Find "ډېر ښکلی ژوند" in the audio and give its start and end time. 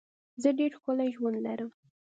0.59-1.37